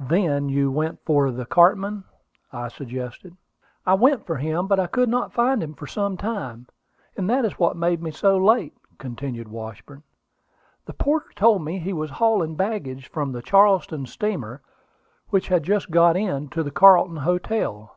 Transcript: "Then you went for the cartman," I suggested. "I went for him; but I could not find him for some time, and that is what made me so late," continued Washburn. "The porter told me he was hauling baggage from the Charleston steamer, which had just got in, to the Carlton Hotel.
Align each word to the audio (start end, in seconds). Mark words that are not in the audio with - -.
"Then 0.00 0.50
you 0.50 0.70
went 0.70 1.00
for 1.06 1.30
the 1.30 1.46
cartman," 1.46 2.04
I 2.52 2.68
suggested. 2.68 3.34
"I 3.86 3.94
went 3.94 4.26
for 4.26 4.36
him; 4.36 4.66
but 4.66 4.78
I 4.78 4.86
could 4.86 5.08
not 5.08 5.32
find 5.32 5.62
him 5.62 5.72
for 5.72 5.86
some 5.86 6.18
time, 6.18 6.66
and 7.16 7.30
that 7.30 7.46
is 7.46 7.58
what 7.58 7.78
made 7.78 8.02
me 8.02 8.10
so 8.10 8.36
late," 8.36 8.74
continued 8.98 9.48
Washburn. 9.48 10.02
"The 10.84 10.92
porter 10.92 11.30
told 11.34 11.64
me 11.64 11.78
he 11.78 11.94
was 11.94 12.10
hauling 12.10 12.56
baggage 12.56 13.08
from 13.08 13.32
the 13.32 13.40
Charleston 13.40 14.04
steamer, 14.04 14.60
which 15.30 15.48
had 15.48 15.62
just 15.62 15.90
got 15.90 16.14
in, 16.14 16.48
to 16.48 16.62
the 16.62 16.70
Carlton 16.70 17.16
Hotel. 17.16 17.96